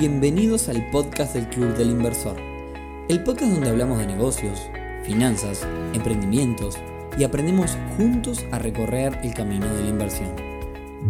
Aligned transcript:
Bienvenidos 0.00 0.70
al 0.70 0.88
podcast 0.88 1.34
del 1.34 1.46
Club 1.50 1.76
del 1.76 1.90
Inversor, 1.90 2.34
el 3.10 3.22
podcast 3.22 3.52
donde 3.52 3.68
hablamos 3.68 3.98
de 3.98 4.06
negocios, 4.06 4.58
finanzas, 5.04 5.68
emprendimientos 5.92 6.78
y 7.18 7.24
aprendemos 7.24 7.76
juntos 7.98 8.42
a 8.50 8.58
recorrer 8.58 9.18
el 9.22 9.34
camino 9.34 9.66
de 9.66 9.82
la 9.82 9.88
inversión. 9.90 10.30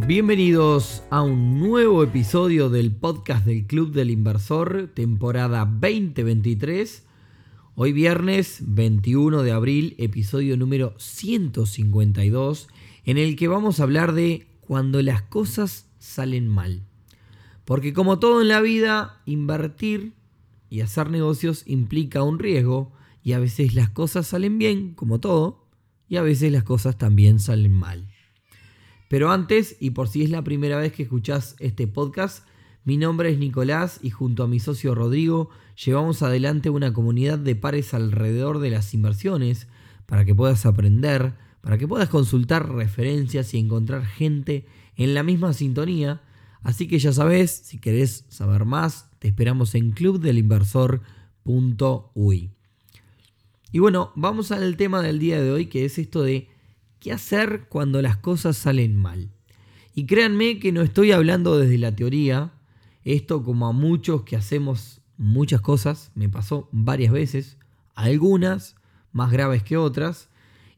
Bienvenidos 0.09 1.05
a 1.09 1.23
un 1.23 1.61
nuevo 1.61 2.03
episodio 2.03 2.69
del 2.69 2.91
podcast 2.91 3.47
del 3.47 3.65
Club 3.69 3.93
del 3.93 4.11
Inversor, 4.11 4.91
temporada 4.93 5.65
2023. 5.67 7.07
Hoy 7.77 7.93
viernes 7.93 8.59
21 8.67 9.45
de 9.45 9.53
abril, 9.53 9.95
episodio 9.99 10.57
número 10.57 10.95
152, 10.99 12.67
en 13.05 13.19
el 13.19 13.37
que 13.37 13.47
vamos 13.47 13.79
a 13.79 13.85
hablar 13.85 14.15
de 14.15 14.49
cuando 14.63 15.01
las 15.01 15.23
cosas 15.23 15.87
salen 16.01 16.49
mal. 16.49 16.90
Porque 17.71 17.93
como 17.93 18.19
todo 18.19 18.43
en 18.43 18.49
la 18.49 18.61
vida, 18.61 19.23
invertir 19.27 20.15
y 20.71 20.81
hacer 20.81 21.09
negocios 21.09 21.63
implica 21.67 22.25
un 22.25 22.41
riesgo 22.41 22.91
y 23.23 23.35
a 23.35 23.39
veces 23.39 23.77
las 23.77 23.91
cosas 23.91 24.27
salen 24.27 24.59
bien, 24.59 24.93
como 24.95 25.21
todo, 25.21 25.69
y 26.09 26.17
a 26.17 26.23
veces 26.23 26.51
las 26.51 26.65
cosas 26.65 26.99
también 26.99 27.39
salen 27.39 27.73
mal. 27.73 28.09
Pero 29.09 29.31
antes, 29.31 29.77
y 29.79 29.91
por 29.91 30.09
si 30.09 30.25
es 30.25 30.31
la 30.31 30.43
primera 30.43 30.79
vez 30.79 30.93
que 30.93 31.05
escuchás 31.05 31.55
este 31.61 31.87
podcast, 31.87 32.45
mi 32.85 32.97
nombre 32.97 33.31
es 33.31 33.39
Nicolás 33.39 34.01
y 34.03 34.11
junto 34.11 34.43
a 34.43 34.49
mi 34.49 34.59
socio 34.59 34.97
Rodrigo 34.97 35.51
llevamos 35.77 36.25
adelante 36.25 36.71
una 36.71 36.93
comunidad 36.93 37.39
de 37.39 37.55
pares 37.55 37.95
alrededor 37.95 38.59
de 38.59 38.71
las 38.71 38.95
inversiones 38.95 39.69
para 40.07 40.25
que 40.25 40.35
puedas 40.35 40.67
aprender, 40.67 41.35
para 41.61 41.79
que 41.79 41.87
puedas 41.87 42.09
consultar 42.09 42.69
referencias 42.69 43.55
y 43.55 43.59
encontrar 43.59 44.07
gente 44.07 44.67
en 44.97 45.15
la 45.15 45.23
misma 45.23 45.53
sintonía 45.53 46.23
Así 46.63 46.89
que 46.89 46.99
ya 46.99 47.13
sabes, 47.13 47.51
si 47.51 47.79
querés 47.79 48.25
saber 48.29 48.65
más, 48.65 49.09
te 49.19 49.29
esperamos 49.29 49.75
en 49.75 49.93
clubdelinversor.ui. 49.93 52.51
Y 53.73 53.79
bueno, 53.79 54.13
vamos 54.17 54.53
al 54.53 54.77
tema 54.77 55.01
del 55.01 55.19
día 55.19 55.41
de 55.41 55.53
hoy, 55.53 55.67
que 55.67 55.85
es 55.85 55.99
esto 55.99 56.23
de 56.23 56.49
qué 56.99 57.13
hacer 57.13 57.67
cuando 57.69 58.03
las 58.03 58.17
cosas 58.17 58.57
salen 58.57 58.97
mal. 58.97 59.31
Y 59.95 60.07
créanme 60.07 60.59
que 60.59 60.73
no 60.73 60.83
estoy 60.83 61.13
hablando 61.13 61.59
desde 61.59 61.79
la 61.79 61.95
teoría, 61.95 62.53
esto 63.05 63.43
como 63.43 63.67
a 63.67 63.73
muchos 63.73 64.23
que 64.23 64.37
hacemos 64.37 65.01
muchas 65.17 65.61
cosas, 65.61 66.11
me 66.15 66.29
pasó 66.29 66.69
varias 66.73 67.13
veces, 67.13 67.59
algunas 67.95 68.77
más 69.13 69.31
graves 69.31 69.63
que 69.63 69.77
otras, 69.77 70.29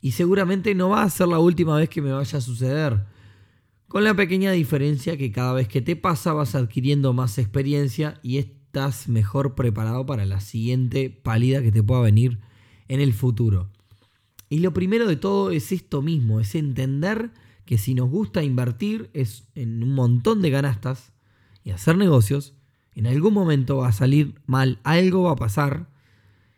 y 0.00 0.12
seguramente 0.12 0.74
no 0.74 0.90
va 0.90 1.02
a 1.02 1.10
ser 1.10 1.28
la 1.28 1.38
última 1.38 1.76
vez 1.76 1.88
que 1.88 2.02
me 2.02 2.12
vaya 2.12 2.38
a 2.38 2.40
suceder 2.40 3.06
con 3.92 4.04
la 4.04 4.14
pequeña 4.14 4.52
diferencia 4.52 5.18
que 5.18 5.30
cada 5.32 5.52
vez 5.52 5.68
que 5.68 5.82
te 5.82 5.96
pasa 5.96 6.32
vas 6.32 6.54
adquiriendo 6.54 7.12
más 7.12 7.36
experiencia 7.36 8.18
y 8.22 8.38
estás 8.38 9.06
mejor 9.06 9.54
preparado 9.54 10.06
para 10.06 10.24
la 10.24 10.40
siguiente 10.40 11.10
pálida 11.10 11.60
que 11.60 11.72
te 11.72 11.82
pueda 11.82 12.00
venir 12.00 12.40
en 12.88 13.00
el 13.00 13.12
futuro. 13.12 13.68
Y 14.48 14.60
lo 14.60 14.72
primero 14.72 15.06
de 15.06 15.16
todo 15.16 15.50
es 15.50 15.72
esto 15.72 16.00
mismo, 16.00 16.40
es 16.40 16.54
entender 16.54 17.32
que 17.66 17.76
si 17.76 17.92
nos 17.92 18.08
gusta 18.08 18.42
invertir 18.42 19.10
es 19.12 19.46
en 19.54 19.82
un 19.82 19.94
montón 19.94 20.40
de 20.40 20.48
ganastas 20.48 21.12
y 21.62 21.68
hacer 21.68 21.98
negocios, 21.98 22.54
en 22.94 23.06
algún 23.06 23.34
momento 23.34 23.76
va 23.76 23.88
a 23.88 23.92
salir 23.92 24.40
mal, 24.46 24.78
algo 24.84 25.24
va 25.24 25.32
a 25.32 25.36
pasar 25.36 25.90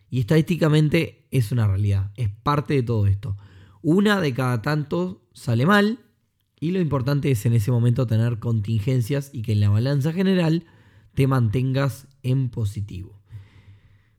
y 0.08 0.20
estadísticamente 0.20 1.26
es 1.32 1.50
una 1.50 1.66
realidad, 1.66 2.12
es 2.14 2.28
parte 2.28 2.74
de 2.74 2.84
todo 2.84 3.08
esto. 3.08 3.36
Una 3.82 4.20
de 4.20 4.32
cada 4.32 4.62
tanto 4.62 5.26
sale 5.32 5.66
mal 5.66 5.98
y 6.64 6.70
lo 6.70 6.80
importante 6.80 7.30
es 7.30 7.44
en 7.44 7.52
ese 7.52 7.70
momento 7.70 8.06
tener 8.06 8.38
contingencias 8.38 9.28
y 9.34 9.42
que 9.42 9.52
en 9.52 9.60
la 9.60 9.68
balanza 9.68 10.14
general 10.14 10.64
te 11.12 11.26
mantengas 11.26 12.08
en 12.22 12.48
positivo. 12.48 13.20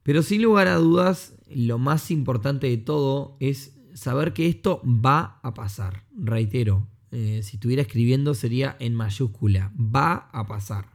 Pero 0.03 0.21
sin 0.21 0.43
lugar 0.43 0.67
a 0.67 0.75
dudas, 0.75 1.33
lo 1.49 1.79
más 1.79 2.11
importante 2.11 2.67
de 2.67 2.78
todo 2.78 3.35
es 3.39 3.75
saber 3.95 4.33
que 4.33 4.47
esto 4.47 4.79
va 4.85 5.39
a 5.41 5.56
pasar. 5.56 6.03
Reitero, 6.16 6.88
eh, 7.09 7.41
si 7.41 7.56
estuviera 7.56 7.81
escribiendo 7.81 8.35
sería 8.35 8.77
en 8.79 8.94
mayúscula, 8.94 9.73
va 9.75 10.29
a 10.31 10.45
pasar. 10.45 10.91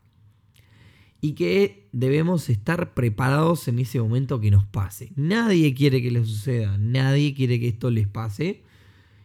Y 1.20 1.32
que 1.32 1.88
debemos 1.90 2.48
estar 2.48 2.94
preparados 2.94 3.66
en 3.66 3.80
ese 3.80 4.00
momento 4.00 4.38
que 4.38 4.52
nos 4.52 4.66
pase. 4.66 5.10
Nadie 5.16 5.74
quiere 5.74 6.00
que 6.00 6.12
les 6.12 6.28
suceda, 6.28 6.78
nadie 6.78 7.34
quiere 7.34 7.58
que 7.58 7.66
esto 7.66 7.90
les 7.90 8.06
pase 8.06 8.62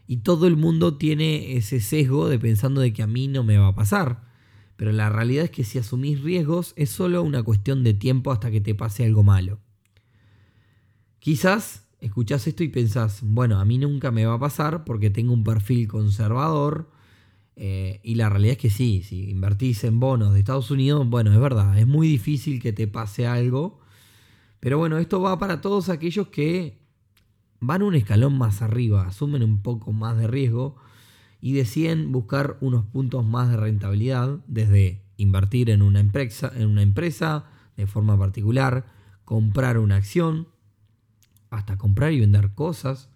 y 0.07 0.17
todo 0.17 0.47
el 0.47 0.55
mundo 0.55 0.97
tiene 0.97 1.55
ese 1.57 1.79
sesgo 1.79 2.29
de 2.29 2.39
pensando 2.39 2.81
de 2.81 2.93
que 2.93 3.03
a 3.03 3.07
mí 3.07 3.27
no 3.27 3.43
me 3.43 3.57
va 3.57 3.67
a 3.67 3.75
pasar. 3.75 4.23
Pero 4.75 4.91
la 4.91 5.09
realidad 5.09 5.45
es 5.45 5.51
que 5.51 5.63
si 5.63 5.79
asumís 5.79 6.21
riesgos 6.21 6.73
es 6.75 6.89
solo 6.89 7.23
una 7.23 7.43
cuestión 7.43 7.83
de 7.83 7.93
tiempo 7.93 8.31
hasta 8.31 8.51
que 8.51 8.61
te 8.61 8.75
pase 8.75 9.05
algo 9.05 9.23
malo. 9.23 9.59
Quizás 11.19 11.87
escuchás 11.99 12.45
esto 12.45 12.63
y 12.63 12.67
pensás, 12.67 13.21
bueno, 13.23 13.59
a 13.59 13.65
mí 13.65 13.77
nunca 13.77 14.11
me 14.11 14.25
va 14.25 14.35
a 14.35 14.39
pasar 14.39 14.83
porque 14.83 15.09
tengo 15.09 15.33
un 15.33 15.43
perfil 15.43 15.87
conservador. 15.87 16.91
Eh, 17.55 18.01
y 18.03 18.15
la 18.15 18.29
realidad 18.29 18.53
es 18.53 18.57
que 18.57 18.69
sí, 18.69 19.01
si 19.01 19.29
invertís 19.29 19.85
en 19.85 19.99
bonos 19.99 20.33
de 20.33 20.39
Estados 20.39 20.69
Unidos, 20.71 21.07
bueno, 21.07 21.31
es 21.31 21.39
verdad, 21.39 21.79
es 21.79 21.87
muy 21.87 22.07
difícil 22.07 22.61
que 22.61 22.73
te 22.73 22.87
pase 22.87 23.25
algo. 23.25 23.79
Pero 24.59 24.77
bueno, 24.77 24.97
esto 24.97 25.21
va 25.21 25.39
para 25.39 25.61
todos 25.61 25.89
aquellos 25.89 26.27
que 26.27 26.84
van 27.65 27.83
un 27.83 27.95
escalón 27.95 28.37
más 28.37 28.61
arriba, 28.61 29.07
asumen 29.07 29.43
un 29.43 29.61
poco 29.61 29.91
más 29.91 30.17
de 30.17 30.27
riesgo 30.27 30.75
y 31.41 31.53
deciden 31.53 32.11
buscar 32.11 32.57
unos 32.61 32.85
puntos 32.85 33.25
más 33.25 33.49
de 33.49 33.57
rentabilidad, 33.57 34.39
desde 34.47 35.03
invertir 35.17 35.69
en 35.69 35.81
una 35.81 35.99
empresa, 35.99 36.51
en 36.55 36.67
una 36.67 36.81
empresa 36.81 37.45
de 37.77 37.87
forma 37.87 38.17
particular, 38.17 38.85
comprar 39.25 39.77
una 39.77 39.97
acción, 39.97 40.47
hasta 41.49 41.77
comprar 41.77 42.13
y 42.13 42.19
vender 42.19 42.53
cosas, 42.53 43.09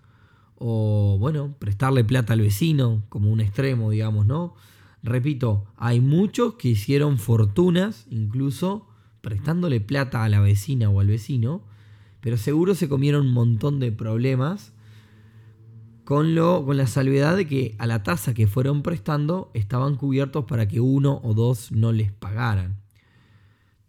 o 0.56 1.18
bueno, 1.20 1.56
prestarle 1.58 2.04
plata 2.04 2.34
al 2.34 2.42
vecino, 2.42 3.04
como 3.09 3.32
un 3.32 3.40
extremo, 3.40 3.90
digamos, 3.90 4.26
¿no? 4.26 4.56
Repito, 5.02 5.66
hay 5.78 6.02
muchos 6.02 6.56
que 6.56 6.70
hicieron 6.70 7.18
fortunas, 7.18 8.06
incluso 8.09 8.88
prestándole 9.22 9.80
plata 9.80 10.24
a 10.24 10.30
la 10.30 10.42
vecina 10.42 10.90
o 10.90 11.00
al 11.00 11.08
vecino, 11.08 11.64
pero 12.22 12.38
seguro 12.38 12.75
se 12.75 12.90
comieron 12.90 13.28
un 13.28 13.34
montón 13.34 13.80
de 13.80 13.91
problemas 13.91 14.74
con, 16.03 16.34
lo, 16.34 16.66
con 16.66 16.75
la 16.75 16.88
salvedad 16.88 17.38
de 17.38 17.46
que 17.46 17.75
a 17.78 17.85
la 17.85 18.02
tasa 18.02 18.34
que 18.34 18.47
fueron 18.47 18.81
prestando 18.81 19.52
estaban 19.53 19.96
cubiertos 19.96 20.46
para 20.46 20.68
que 20.68 20.79
uno 20.79 21.22
o 21.24 21.34
dos 21.34 21.72
no 21.72 21.91
les 21.91 22.12
pagaran. 22.12 22.81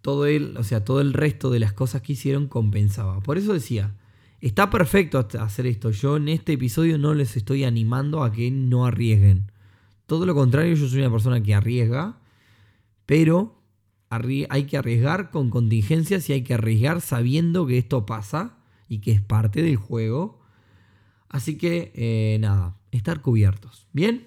Todo 0.02 0.26
el, 0.26 0.56
o 0.56 0.62
sea, 0.62 0.84
todo 0.84 1.00
el 1.00 1.12
resto 1.12 1.50
de 1.50 1.60
las 1.60 1.72
cosas 1.72 2.02
que 2.02 2.12
hicieron 2.12 2.46
compensaba. 2.46 3.20
Por 3.20 3.38
eso 3.38 3.52
decía, 3.52 3.96
está 4.40 4.70
perfecto 4.70 5.26
hacer 5.38 5.66
esto. 5.66 5.90
Yo 5.90 6.16
en 6.16 6.28
este 6.28 6.52
episodio 6.52 6.98
no 6.98 7.14
les 7.14 7.36
estoy 7.36 7.64
animando 7.64 8.22
a 8.22 8.32
que 8.32 8.50
no 8.50 8.86
arriesguen. 8.86 9.50
Todo 10.06 10.26
lo 10.26 10.34
contrario, 10.34 10.74
yo 10.74 10.88
soy 10.88 11.00
una 11.00 11.10
persona 11.10 11.42
que 11.42 11.54
arriesga, 11.54 12.19
pero 13.06 13.59
hay 14.10 14.65
que 14.65 14.76
arriesgar 14.76 15.31
con 15.31 15.50
contingencias 15.50 16.28
y 16.28 16.32
hay 16.32 16.43
que 16.43 16.54
arriesgar 16.54 17.00
sabiendo 17.00 17.66
que 17.66 17.78
esto 17.78 18.06
pasa 18.06 18.59
y 18.88 18.98
que 18.98 19.12
es 19.12 19.22
parte 19.22 19.62
del 19.62 19.76
juego. 19.76 20.41
Así 21.28 21.56
que 21.56 21.93
eh, 21.94 22.38
nada, 22.41 22.76
estar 22.91 23.22
cubiertos. 23.22 23.87
Bien, 23.93 24.26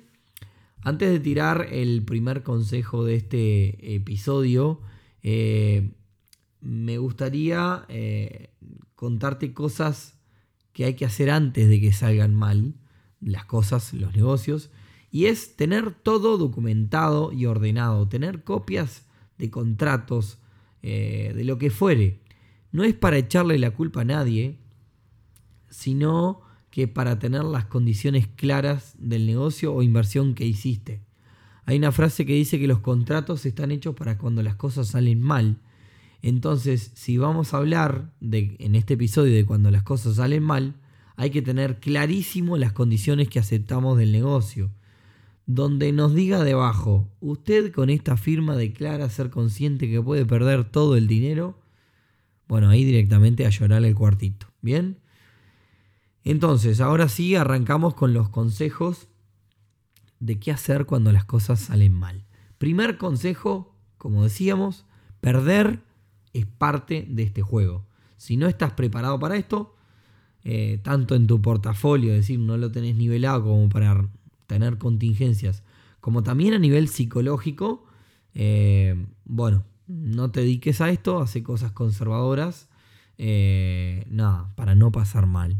antes 0.81 1.11
de 1.11 1.19
tirar 1.19 1.67
el 1.69 2.01
primer 2.03 2.43
consejo 2.43 3.03
de 3.03 3.15
este 3.15 3.95
episodio, 3.95 4.79
eh, 5.21 5.91
me 6.61 6.97
gustaría 6.97 7.85
eh, 7.89 8.51
contarte 8.95 9.53
cosas 9.53 10.17
que 10.71 10.85
hay 10.85 10.93
que 10.93 11.05
hacer 11.05 11.29
antes 11.29 11.67
de 11.67 11.81
que 11.81 11.91
salgan 11.91 12.33
mal 12.33 12.75
las 13.19 13.43
cosas, 13.43 13.93
los 13.93 14.15
negocios. 14.15 14.69
Y 15.11 15.25
es 15.25 15.57
tener 15.57 15.91
todo 15.91 16.37
documentado 16.37 17.33
y 17.33 17.45
ordenado, 17.45 18.07
tener 18.07 18.43
copias 18.45 19.03
de 19.43 19.51
contratos, 19.51 20.39
eh, 20.83 21.33
de 21.35 21.43
lo 21.43 21.57
que 21.57 21.69
fuere. 21.69 22.21
No 22.71 22.85
es 22.85 22.93
para 22.93 23.17
echarle 23.17 23.59
la 23.59 23.71
culpa 23.71 24.01
a 24.01 24.05
nadie, 24.05 24.57
sino 25.69 26.39
que 26.71 26.87
para 26.87 27.19
tener 27.19 27.43
las 27.43 27.65
condiciones 27.65 28.27
claras 28.27 28.95
del 28.97 29.25
negocio 29.27 29.73
o 29.73 29.83
inversión 29.83 30.33
que 30.33 30.45
hiciste. 30.45 31.01
Hay 31.65 31.77
una 31.77 31.91
frase 31.91 32.25
que 32.25 32.33
dice 32.33 32.57
que 32.57 32.67
los 32.67 32.79
contratos 32.79 33.45
están 33.45 33.71
hechos 33.71 33.95
para 33.95 34.17
cuando 34.17 34.41
las 34.43 34.55
cosas 34.55 34.87
salen 34.87 35.21
mal. 35.21 35.59
Entonces, 36.21 36.91
si 36.95 37.17
vamos 37.17 37.53
a 37.53 37.57
hablar 37.57 38.13
de, 38.21 38.55
en 38.59 38.75
este 38.75 38.93
episodio 38.93 39.35
de 39.35 39.45
cuando 39.45 39.71
las 39.71 39.83
cosas 39.83 40.15
salen 40.15 40.43
mal, 40.43 40.75
hay 41.17 41.31
que 41.31 41.41
tener 41.41 41.81
clarísimo 41.81 42.57
las 42.57 42.71
condiciones 42.71 43.27
que 43.27 43.39
aceptamos 43.39 43.97
del 43.97 44.13
negocio 44.13 44.71
donde 45.45 45.91
nos 45.91 46.13
diga 46.13 46.43
debajo, 46.43 47.09
usted 47.19 47.71
con 47.73 47.89
esta 47.89 48.17
firma 48.17 48.55
declara 48.55 49.09
ser 49.09 49.29
consciente 49.29 49.89
que 49.89 50.01
puede 50.01 50.25
perder 50.25 50.63
todo 50.63 50.95
el 50.95 51.07
dinero, 51.07 51.59
bueno, 52.47 52.69
ahí 52.69 52.83
directamente 52.85 53.45
a 53.45 53.49
llorar 53.49 53.83
el 53.83 53.95
cuartito, 53.95 54.47
¿bien? 54.61 54.99
Entonces, 56.23 56.79
ahora 56.79 57.09
sí 57.09 57.35
arrancamos 57.35 57.93
con 57.93 58.13
los 58.13 58.29
consejos 58.29 59.07
de 60.19 60.39
qué 60.39 60.51
hacer 60.51 60.85
cuando 60.85 61.11
las 61.11 61.25
cosas 61.25 61.59
salen 61.59 61.93
mal. 61.93 62.25
Primer 62.57 62.97
consejo, 62.97 63.75
como 63.97 64.23
decíamos, 64.23 64.85
Perder 65.23 65.79
es 66.33 66.45
parte 66.45 67.07
de 67.09 67.23
este 67.23 67.41
juego. 67.41 67.85
Si 68.17 68.35
no 68.35 68.47
estás 68.47 68.73
preparado 68.73 69.17
para 69.19 69.37
esto, 69.37 69.73
eh, 70.43 70.81
tanto 70.83 71.15
en 71.15 71.27
tu 71.27 71.41
portafolio, 71.41 72.11
es 72.11 72.17
decir, 72.17 72.39
no 72.39 72.57
lo 72.57 72.71
tenés 72.73 72.97
nivelado 72.97 73.45
como 73.45 73.69
para 73.69 74.09
tener 74.53 74.77
contingencias, 74.77 75.63
como 75.99 76.21
también 76.21 76.53
a 76.53 76.59
nivel 76.59 76.87
psicológico, 76.87 77.85
eh, 78.35 79.07
bueno, 79.25 79.63
no 79.87 80.29
te 80.29 80.41
dediques 80.41 80.79
a 80.79 80.91
esto, 80.91 81.19
hace 81.19 81.41
cosas 81.41 81.71
conservadoras, 81.71 82.69
eh, 83.17 84.05
nada, 84.09 84.53
para 84.55 84.75
no 84.75 84.91
pasar 84.91 85.25
mal. 85.25 85.57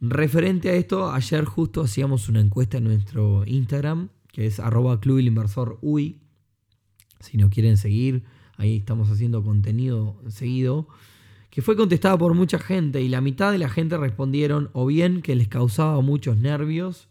Referente 0.00 0.68
a 0.70 0.74
esto, 0.74 1.12
ayer 1.12 1.44
justo 1.44 1.82
hacíamos 1.82 2.28
una 2.28 2.40
encuesta 2.40 2.78
en 2.78 2.84
nuestro 2.84 3.44
Instagram, 3.46 4.08
que 4.32 4.46
es 4.46 4.58
arroba 4.58 4.98
club. 4.98 5.20
Si 7.20 7.36
no 7.38 7.50
quieren 7.50 7.76
seguir, 7.76 8.24
ahí 8.56 8.78
estamos 8.78 9.10
haciendo 9.10 9.44
contenido 9.44 10.20
seguido, 10.26 10.88
que 11.50 11.62
fue 11.62 11.76
contestada 11.76 12.18
por 12.18 12.34
mucha 12.34 12.58
gente 12.58 13.00
y 13.00 13.08
la 13.08 13.20
mitad 13.20 13.52
de 13.52 13.58
la 13.58 13.68
gente 13.68 13.96
respondieron 13.96 14.70
o 14.72 14.86
bien 14.86 15.22
que 15.22 15.36
les 15.36 15.46
causaba 15.46 16.00
muchos 16.00 16.36
nervios 16.36 17.08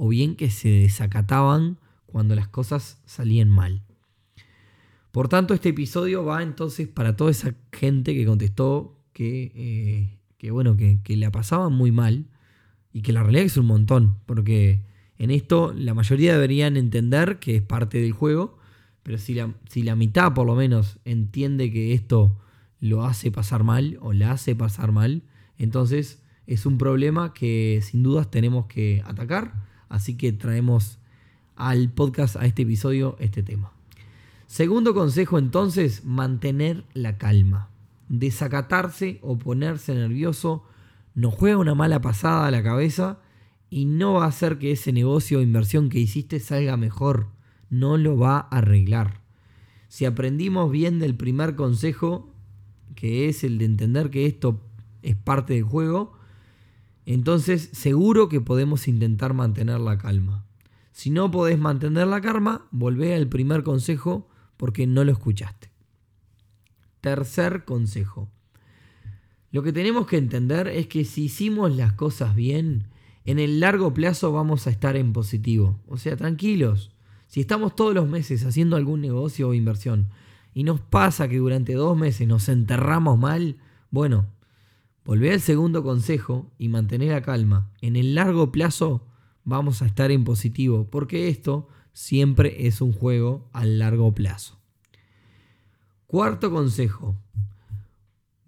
o 0.00 0.08
bien 0.08 0.36
que 0.36 0.48
se 0.48 0.68
desacataban 0.68 1.76
cuando 2.06 2.36
las 2.36 2.46
cosas 2.46 3.02
salían 3.04 3.48
mal. 3.48 3.82
Por 5.10 5.28
tanto, 5.28 5.54
este 5.54 5.70
episodio 5.70 6.24
va 6.24 6.44
entonces 6.44 6.86
para 6.86 7.16
toda 7.16 7.32
esa 7.32 7.56
gente 7.72 8.14
que 8.14 8.24
contestó 8.24 8.96
que, 9.12 9.50
eh, 9.56 10.18
que 10.38 10.52
bueno, 10.52 10.76
que, 10.76 11.16
la 11.16 11.32
pasaban 11.32 11.72
muy 11.72 11.90
mal 11.90 12.26
y 12.92 13.02
que 13.02 13.12
la 13.12 13.24
realidad 13.24 13.44
es 13.44 13.56
un 13.56 13.66
montón, 13.66 14.18
porque 14.24 14.84
en 15.18 15.32
esto 15.32 15.74
la 15.76 15.94
mayoría 15.94 16.32
deberían 16.32 16.76
entender 16.76 17.40
que 17.40 17.56
es 17.56 17.62
parte 17.62 18.00
del 18.00 18.12
juego, 18.12 18.56
pero 19.02 19.18
si 19.18 19.34
la, 19.34 19.52
si 19.68 19.82
la 19.82 19.96
mitad 19.96 20.32
por 20.32 20.46
lo 20.46 20.54
menos 20.54 21.00
entiende 21.04 21.72
que 21.72 21.92
esto 21.92 22.38
lo 22.78 23.04
hace 23.04 23.32
pasar 23.32 23.64
mal 23.64 23.98
o 24.00 24.12
la 24.12 24.30
hace 24.30 24.54
pasar 24.54 24.92
mal, 24.92 25.24
entonces 25.56 26.22
es 26.46 26.66
un 26.66 26.78
problema 26.78 27.34
que 27.34 27.80
sin 27.82 28.04
dudas 28.04 28.30
tenemos 28.30 28.66
que 28.66 29.02
atacar, 29.04 29.67
así 29.88 30.16
que 30.16 30.32
traemos 30.32 30.98
al 31.56 31.90
podcast, 31.90 32.36
a 32.36 32.46
este 32.46 32.62
episodio, 32.62 33.16
este 33.18 33.42
tema. 33.42 33.72
Segundo 34.46 34.94
consejo 34.94 35.38
entonces, 35.38 36.04
mantener 36.04 36.84
la 36.94 37.18
calma. 37.18 37.68
Desacatarse 38.08 39.18
o 39.22 39.38
ponerse 39.38 39.94
nervioso 39.94 40.64
nos 41.14 41.34
juega 41.34 41.58
una 41.58 41.74
mala 41.74 42.00
pasada 42.00 42.46
a 42.46 42.50
la 42.50 42.62
cabeza 42.62 43.18
y 43.70 43.84
no 43.84 44.14
va 44.14 44.24
a 44.24 44.28
hacer 44.28 44.58
que 44.58 44.72
ese 44.72 44.92
negocio 44.92 45.38
o 45.38 45.42
inversión 45.42 45.90
que 45.90 45.98
hiciste 45.98 46.40
salga 46.40 46.76
mejor. 46.76 47.26
No 47.70 47.98
lo 47.98 48.16
va 48.16 48.38
a 48.38 48.58
arreglar. 48.58 49.20
Si 49.88 50.04
aprendimos 50.04 50.70
bien 50.70 50.98
del 50.98 51.14
primer 51.14 51.54
consejo, 51.54 52.32
que 52.94 53.28
es 53.28 53.44
el 53.44 53.58
de 53.58 53.66
entender 53.66 54.10
que 54.10 54.26
esto 54.26 54.60
es 55.02 55.16
parte 55.16 55.54
del 55.54 55.64
juego, 55.64 56.17
entonces 57.14 57.70
seguro 57.72 58.28
que 58.28 58.42
podemos 58.42 58.86
intentar 58.86 59.32
mantener 59.32 59.80
la 59.80 59.96
calma. 59.96 60.44
Si 60.92 61.08
no 61.08 61.30
podés 61.30 61.58
mantener 61.58 62.06
la 62.06 62.20
calma, 62.20 62.66
volvé 62.70 63.14
al 63.14 63.28
primer 63.28 63.62
consejo 63.62 64.28
porque 64.58 64.86
no 64.86 65.04
lo 65.04 65.12
escuchaste. 65.12 65.70
Tercer 67.00 67.64
consejo. 67.64 68.28
Lo 69.50 69.62
que 69.62 69.72
tenemos 69.72 70.06
que 70.06 70.18
entender 70.18 70.68
es 70.68 70.86
que 70.88 71.06
si 71.06 71.24
hicimos 71.24 71.74
las 71.74 71.94
cosas 71.94 72.34
bien, 72.34 72.88
en 73.24 73.38
el 73.38 73.60
largo 73.60 73.94
plazo 73.94 74.30
vamos 74.30 74.66
a 74.66 74.70
estar 74.70 74.94
en 74.94 75.14
positivo. 75.14 75.80
O 75.86 75.96
sea, 75.96 76.14
tranquilos. 76.14 76.90
Si 77.26 77.40
estamos 77.40 77.74
todos 77.74 77.94
los 77.94 78.06
meses 78.06 78.44
haciendo 78.44 78.76
algún 78.76 79.00
negocio 79.00 79.48
o 79.48 79.54
inversión 79.54 80.08
y 80.52 80.64
nos 80.64 80.80
pasa 80.80 81.28
que 81.28 81.38
durante 81.38 81.72
dos 81.72 81.96
meses 81.96 82.28
nos 82.28 82.50
enterramos 82.50 83.18
mal, 83.18 83.56
bueno, 83.90 84.26
volvé 85.08 85.32
al 85.32 85.40
segundo 85.40 85.82
consejo 85.82 86.52
y 86.58 86.68
mantener 86.68 87.12
la 87.12 87.22
calma. 87.22 87.72
En 87.80 87.96
el 87.96 88.14
largo 88.14 88.52
plazo 88.52 89.06
vamos 89.42 89.80
a 89.80 89.86
estar 89.86 90.10
en 90.10 90.22
positivo, 90.22 90.86
porque 90.90 91.30
esto 91.30 91.66
siempre 91.94 92.66
es 92.66 92.82
un 92.82 92.92
juego 92.92 93.48
a 93.54 93.64
largo 93.64 94.14
plazo. 94.14 94.58
Cuarto 96.06 96.50
consejo. 96.50 97.16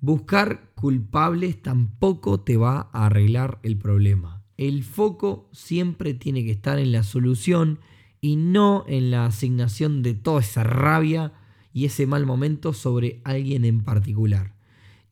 Buscar 0.02 0.70
culpables 0.74 1.62
tampoco 1.62 2.40
te 2.40 2.58
va 2.58 2.90
a 2.92 3.06
arreglar 3.06 3.58
el 3.62 3.78
problema. 3.78 4.42
El 4.58 4.84
foco 4.84 5.48
siempre 5.52 6.12
tiene 6.12 6.44
que 6.44 6.50
estar 6.50 6.78
en 6.78 6.92
la 6.92 7.04
solución 7.04 7.78
y 8.20 8.36
no 8.36 8.84
en 8.86 9.10
la 9.10 9.24
asignación 9.24 10.02
de 10.02 10.12
toda 10.12 10.40
esa 10.40 10.62
rabia 10.62 11.32
y 11.72 11.86
ese 11.86 12.06
mal 12.06 12.26
momento 12.26 12.74
sobre 12.74 13.22
alguien 13.24 13.64
en 13.64 13.80
particular. 13.82 14.59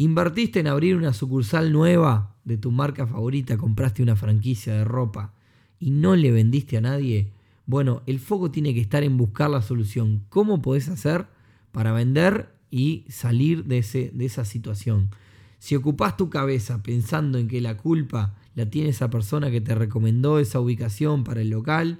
Invertiste 0.00 0.60
en 0.60 0.68
abrir 0.68 0.96
una 0.96 1.12
sucursal 1.12 1.72
nueva 1.72 2.36
de 2.44 2.56
tu 2.56 2.70
marca 2.70 3.04
favorita, 3.06 3.58
compraste 3.58 4.00
una 4.00 4.14
franquicia 4.14 4.72
de 4.72 4.84
ropa 4.84 5.34
y 5.80 5.90
no 5.90 6.14
le 6.14 6.30
vendiste 6.30 6.76
a 6.76 6.80
nadie, 6.80 7.32
bueno, 7.66 8.02
el 8.06 8.20
foco 8.20 8.50
tiene 8.50 8.72
que 8.72 8.80
estar 8.80 9.02
en 9.02 9.16
buscar 9.16 9.50
la 9.50 9.60
solución. 9.60 10.24
¿Cómo 10.28 10.62
podés 10.62 10.88
hacer 10.88 11.26
para 11.72 11.92
vender 11.92 12.54
y 12.70 13.04
salir 13.08 13.64
de, 13.64 13.78
ese, 13.78 14.12
de 14.14 14.24
esa 14.24 14.44
situación? 14.44 15.10
Si 15.58 15.74
ocupás 15.74 16.16
tu 16.16 16.30
cabeza 16.30 16.82
pensando 16.82 17.36
en 17.36 17.48
que 17.48 17.60
la 17.60 17.76
culpa 17.76 18.36
la 18.54 18.70
tiene 18.70 18.90
esa 18.90 19.10
persona 19.10 19.50
que 19.50 19.60
te 19.60 19.74
recomendó 19.74 20.38
esa 20.38 20.60
ubicación 20.60 21.24
para 21.24 21.42
el 21.42 21.50
local, 21.50 21.98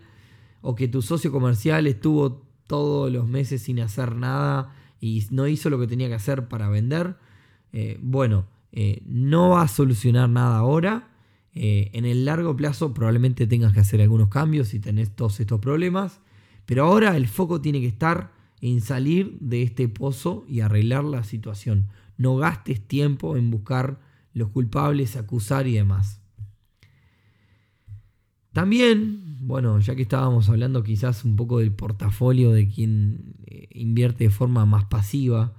o 0.61 0.77
que 0.77 0.87
tu 0.87 1.03
socio 1.03 1.33
comercial 1.33 1.89
estuvo 1.89 2.47
todos 2.69 3.13
los 3.13 3.27
meses 3.27 3.63
sin 3.63 3.81
hacer 3.81 4.15
nada 4.15 4.73
y 5.01 5.27
no 5.31 5.49
hizo 5.49 5.69
lo 5.69 5.81
que 5.81 5.89
tenía 5.89 6.07
que 6.07 6.15
hacer 6.15 6.47
para 6.47 6.69
vender, 6.69 7.17
eh, 7.73 7.99
bueno, 8.03 8.47
eh, 8.73 9.03
no 9.07 9.51
va 9.51 9.63
a 9.63 9.69
solucionar 9.69 10.29
nada 10.29 10.59
ahora 10.59 11.09
eh, 11.61 11.91
en 11.93 12.05
el 12.05 12.25
largo 12.25 12.55
plazo 12.55 12.95
probablemente 12.95 13.49
tengas 13.49 13.73
que 13.73 13.81
hacer 13.81 14.01
algunos 14.01 14.29
cambios 14.29 14.69
si 14.69 14.79
tenés 14.79 15.11
todos 15.11 15.41
estos 15.41 15.59
problemas, 15.61 16.21
pero 16.67 16.85
ahora 16.85 17.17
el 17.17 17.27
foco 17.27 17.61
tiene 17.61 17.81
que 17.81 17.89
estar 17.89 18.33
en 18.61 18.81
salir 18.81 19.39
de 19.41 19.65
este 19.65 19.89
pozo 19.89 20.45
y 20.49 20.61
arreglar 20.61 21.03
la 21.03 21.25
situación. 21.25 21.89
No 22.17 22.37
gastes 22.37 22.81
tiempo 22.81 23.37
en 23.37 23.51
buscar 23.51 23.99
los 24.35 24.51
culpables, 24.51 25.17
acusar 25.17 25.67
y 25.67 25.75
demás. 25.75 26.21
También, 28.53 29.39
bueno, 29.41 29.81
ya 29.81 29.97
que 29.97 30.03
estábamos 30.03 30.49
hablando 30.49 30.85
quizás 30.85 31.25
un 31.25 31.35
poco 31.35 31.59
del 31.59 31.73
portafolio 31.73 32.53
de 32.53 32.69
quien 32.69 33.35
invierte 33.71 34.25
de 34.25 34.31
forma 34.31 34.65
más 34.65 34.85
pasiva, 34.85 35.55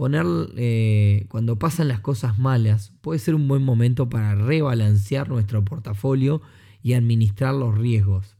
poner 0.00 0.24
eh, 0.56 1.26
cuando 1.28 1.58
pasan 1.58 1.88
las 1.88 2.00
cosas 2.00 2.38
malas 2.38 2.94
puede 3.02 3.18
ser 3.18 3.34
un 3.34 3.46
buen 3.46 3.62
momento 3.62 4.08
para 4.08 4.34
rebalancear 4.34 5.28
nuestro 5.28 5.62
portafolio 5.62 6.40
y 6.82 6.94
administrar 6.94 7.54
los 7.54 7.76
riesgos. 7.76 8.38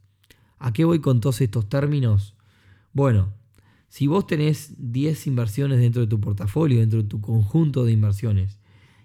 ¿A 0.57 0.73
qué 0.73 0.85
voy 0.85 1.01
con 1.01 1.21
todos 1.21 1.39
estos 1.39 1.69
términos? 1.69 2.35
Bueno, 2.93 3.31
si 3.89 4.07
vos 4.07 4.25
tenés 4.25 4.73
10 4.79 5.27
inversiones 5.27 5.77
dentro 5.77 6.01
de 6.01 6.07
tu 6.07 6.19
portafolio, 6.19 6.79
dentro 6.79 7.03
de 7.03 7.07
tu 7.07 7.21
conjunto 7.21 7.85
de 7.85 7.91
inversiones, 7.91 8.57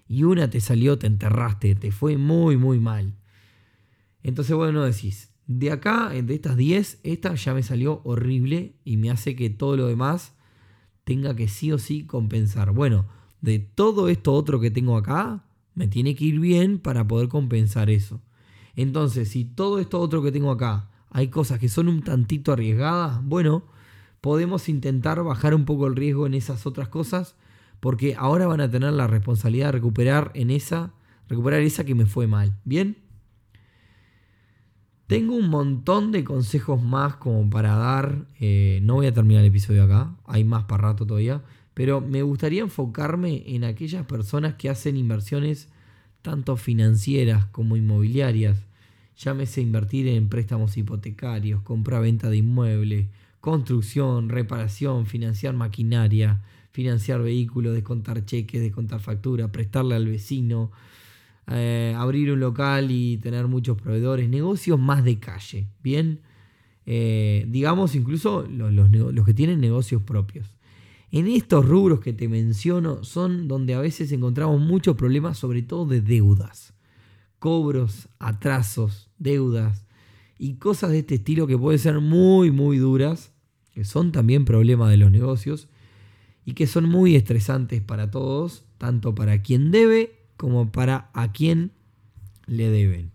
y 0.07 0.23
una 0.23 0.49
te 0.49 0.59
salió, 0.59 0.97
te 0.97 1.05
enterraste, 1.05 1.75
te 1.75 1.91
fue 1.91 2.17
muy, 2.17 2.57
muy 2.57 2.79
mal. 2.79 3.13
Entonces, 4.23 4.55
bueno, 4.55 4.83
decís, 4.83 5.29
de 5.45 5.69
acá, 5.69 6.09
de 6.09 6.33
estas 6.33 6.57
10, 6.57 7.01
esta 7.03 7.35
ya 7.35 7.53
me 7.53 7.61
salió 7.61 8.01
horrible 8.03 8.73
y 8.83 8.97
me 8.97 9.11
hace 9.11 9.35
que 9.35 9.51
todo 9.51 9.77
lo 9.77 9.85
demás 9.85 10.33
tenga 11.07 11.37
que 11.37 11.47
sí 11.47 11.71
o 11.71 11.79
sí 11.79 12.03
compensar. 12.03 12.73
Bueno, 12.73 13.05
de 13.39 13.59
todo 13.59 14.09
esto 14.09 14.33
otro 14.33 14.59
que 14.59 14.71
tengo 14.71 14.97
acá, 14.97 15.45
me 15.73 15.87
tiene 15.87 16.15
que 16.15 16.25
ir 16.25 16.37
bien 16.41 16.79
para 16.79 17.07
poder 17.07 17.29
compensar 17.29 17.89
eso. 17.89 18.19
Entonces, 18.75 19.29
si 19.29 19.45
todo 19.45 19.79
esto 19.79 20.01
otro 20.01 20.21
que 20.21 20.33
tengo 20.33 20.51
acá 20.51 20.89
hay 21.09 21.29
cosas 21.29 21.59
que 21.59 21.69
son 21.69 21.87
un 21.87 22.01
tantito 22.01 22.51
arriesgadas, 22.51 23.23
bueno, 23.23 23.63
podemos 24.19 24.67
intentar 24.67 25.23
bajar 25.23 25.55
un 25.55 25.63
poco 25.63 25.87
el 25.87 25.95
riesgo 25.95 26.27
en 26.27 26.33
esas 26.33 26.65
otras 26.65 26.89
cosas, 26.89 27.35
porque 27.79 28.15
ahora 28.17 28.45
van 28.45 28.59
a 28.59 28.69
tener 28.69 28.91
la 28.91 29.07
responsabilidad 29.07 29.67
de 29.67 29.71
recuperar 29.71 30.31
en 30.33 30.51
esa, 30.51 30.91
recuperar 31.29 31.61
esa 31.61 31.85
que 31.85 31.95
me 31.95 32.05
fue 32.05 32.27
mal. 32.27 32.57
¿Bien? 32.65 32.97
Tengo 35.07 35.35
un 35.35 35.47
montón 35.47 36.11
de 36.11 36.25
consejos 36.25 36.83
más 36.83 37.15
como 37.15 37.49
para 37.49 37.75
dar. 37.75 38.25
Eh, 38.41 38.81
no 38.83 38.95
voy 38.95 39.07
a 39.07 39.13
terminar 39.13 39.41
el 39.41 39.47
episodio 39.47 39.83
acá, 39.83 40.13
hay 40.25 40.43
más 40.43 40.65
para 40.65 40.83
rato 40.83 41.05
todavía. 41.05 41.41
Pero 41.73 42.01
me 42.01 42.23
gustaría 42.23 42.61
enfocarme 42.61 43.43
en 43.47 43.63
aquellas 43.63 44.05
personas 44.05 44.55
que 44.55 44.69
hacen 44.69 44.97
inversiones 44.97 45.69
tanto 46.21 46.57
financieras 46.57 47.45
como 47.45 47.77
inmobiliarias. 47.77 48.65
Llámese 49.17 49.61
invertir 49.61 50.09
en 50.09 50.27
préstamos 50.27 50.75
hipotecarios, 50.75 51.61
compra-venta 51.61 52.29
de 52.29 52.37
inmuebles, 52.37 53.07
construcción, 53.39 54.27
reparación, 54.27 55.05
financiar 55.05 55.53
maquinaria, 55.53 56.41
financiar 56.71 57.21
vehículos, 57.21 57.73
descontar 57.73 58.25
cheques, 58.25 58.61
descontar 58.61 58.99
facturas, 58.99 59.51
prestarle 59.51 59.95
al 59.95 60.05
vecino, 60.05 60.71
eh, 61.49 61.95
abrir 61.97 62.31
un 62.31 62.41
local 62.41 62.91
y 62.91 63.17
tener 63.17 63.47
muchos 63.47 63.81
proveedores, 63.81 64.27
negocios 64.29 64.77
más 64.77 65.05
de 65.05 65.17
calle, 65.17 65.67
¿bien? 65.81 66.19
Eh, 66.85 67.45
digamos 67.47 67.95
incluso 67.95 68.43
los, 68.49 69.25
que 69.25 69.33
tienen 69.33 69.61
negocios 69.61 70.01
propios. 70.01 70.57
En 71.09 71.27
estos 71.27 71.65
rubros 71.65 72.01
que 72.01 72.11
te 72.11 72.27
menciono 72.27 73.03
son 73.05 73.47
donde 73.47 73.73
a 73.75 73.79
veces 73.79 74.11
encontramos 74.11 74.59
muchos 74.59 74.97
problemas, 74.97 75.37
sobre 75.37 75.61
todo 75.61 75.85
de 75.85 76.01
deudas. 76.01 76.73
Cobros, 77.39 78.09
atrasos, 78.19 79.09
deudas 79.17 79.85
y 80.37 80.55
cosas 80.55 80.91
de 80.91 80.99
este 80.99 81.15
estilo 81.15 81.47
que 81.47 81.57
pueden 81.57 81.79
ser 81.79 82.01
muy, 82.01 82.51
muy 82.51 82.77
duras, 82.77 83.31
que 83.73 83.85
son 83.85 84.11
también 84.11 84.43
problemas 84.43 84.89
de 84.89 84.97
los 84.97 85.11
negocios 85.11 85.69
y 86.43 86.53
que 86.53 86.67
son 86.67 86.89
muy 86.89 87.15
estresantes 87.15 87.81
para 87.81 88.11
todos, 88.11 88.65
tanto 88.77 89.15
para 89.15 89.41
quien 89.41 89.71
debe 89.71 90.16
como 90.37 90.71
para 90.71 91.09
a 91.13 91.31
quien 91.31 91.71
le 92.45 92.69
deben. 92.69 93.11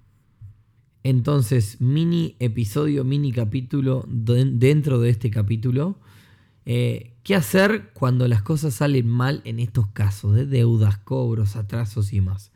Entonces, 1.04 1.80
mini 1.80 2.36
episodio, 2.38 3.04
mini 3.04 3.32
capítulo 3.32 4.04
dentro 4.06 5.00
de 5.00 5.10
este 5.10 5.30
capítulo. 5.30 5.98
Eh, 6.64 7.14
¿Qué 7.24 7.34
hacer 7.34 7.90
cuando 7.92 8.28
las 8.28 8.42
cosas 8.42 8.74
salen 8.74 9.08
mal 9.08 9.42
en 9.44 9.58
estos 9.58 9.88
casos 9.88 10.34
de 10.34 10.46
deudas, 10.46 10.98
cobros, 10.98 11.56
atrasos 11.56 12.12
y 12.12 12.20
más? 12.20 12.52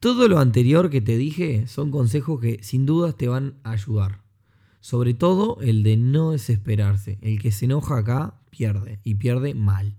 Todo 0.00 0.28
lo 0.28 0.38
anterior 0.38 0.90
que 0.90 1.00
te 1.00 1.16
dije 1.16 1.66
son 1.66 1.90
consejos 1.90 2.40
que 2.40 2.58
sin 2.62 2.84
dudas 2.84 3.16
te 3.16 3.28
van 3.28 3.54
a 3.62 3.70
ayudar. 3.70 4.20
Sobre 4.80 5.14
todo 5.14 5.58
el 5.60 5.82
de 5.82 5.96
no 5.96 6.32
desesperarse. 6.32 7.18
El 7.22 7.40
que 7.40 7.52
se 7.52 7.66
enoja 7.66 7.98
acá 7.98 8.34
pierde 8.50 8.98
y 9.04 9.14
pierde 9.14 9.54
mal. 9.54 9.96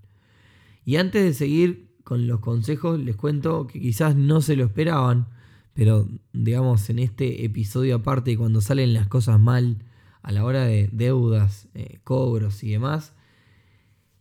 Y 0.84 0.96
antes 0.96 1.24
de 1.24 1.32
seguir 1.32 1.83
con 2.04 2.26
los 2.26 2.40
consejos, 2.40 3.00
les 3.00 3.16
cuento 3.16 3.66
que 3.66 3.80
quizás 3.80 4.14
no 4.14 4.40
se 4.40 4.56
lo 4.56 4.64
esperaban, 4.64 5.26
pero 5.72 6.06
digamos 6.32 6.88
en 6.90 7.00
este 7.00 7.44
episodio 7.44 7.96
aparte, 7.96 8.36
cuando 8.36 8.60
salen 8.60 8.94
las 8.94 9.08
cosas 9.08 9.40
mal 9.40 9.78
a 10.22 10.30
la 10.30 10.44
hora 10.44 10.64
de 10.64 10.88
deudas, 10.92 11.68
eh, 11.74 11.98
cobros 12.04 12.62
y 12.62 12.70
demás, 12.70 13.14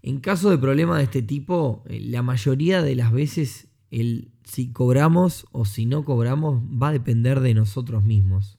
en 0.01 0.19
caso 0.19 0.49
de 0.49 0.57
problemas 0.57 0.97
de 0.97 1.03
este 1.03 1.21
tipo, 1.21 1.83
eh, 1.87 1.99
la 2.01 2.23
mayoría 2.23 2.81
de 2.81 2.95
las 2.95 3.11
veces 3.11 3.67
el 3.91 4.31
si 4.43 4.71
cobramos 4.71 5.45
o 5.51 5.65
si 5.65 5.85
no 5.85 6.03
cobramos 6.03 6.61
va 6.61 6.89
a 6.89 6.93
depender 6.93 7.39
de 7.39 7.53
nosotros 7.53 8.03
mismos. 8.03 8.57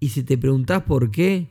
Y 0.00 0.10
si 0.10 0.22
te 0.24 0.36
preguntás 0.36 0.82
por 0.82 1.10
qué, 1.10 1.48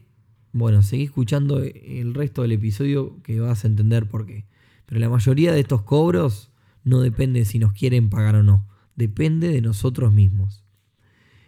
bueno, 0.52 0.84
seguí 0.84 1.04
escuchando 1.06 1.60
el 1.64 2.14
resto 2.14 2.42
del 2.42 2.52
episodio 2.52 3.22
que 3.24 3.40
vas 3.40 3.64
a 3.64 3.68
entender 3.68 4.08
por 4.08 4.26
qué. 4.26 4.46
Pero 4.86 5.00
la 5.00 5.10
mayoría 5.10 5.54
de 5.54 5.62
estos 5.62 5.84
cobros 5.84 6.51
no 6.84 7.02
depende 7.02 7.46
si 7.46 7.60
nos 7.60 7.74
quieren 7.74 8.10
pagar 8.10 8.36
o 8.36 8.44
no, 8.44 8.68
depende 8.96 9.50
de 9.50 9.62
nosotros 9.62 10.14
mismos. 10.14 10.64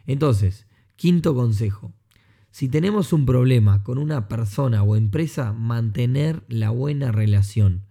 Entonces, 0.05 0.67
quinto 0.95 1.35
consejo. 1.35 1.93
Si 2.51 2.69
tenemos 2.69 3.13
un 3.13 3.25
problema 3.25 3.83
con 3.83 3.97
una 3.97 4.27
persona 4.27 4.83
o 4.83 4.95
empresa, 4.95 5.53
mantener 5.53 6.43
la 6.47 6.69
buena 6.69 7.11
relación. 7.11 7.81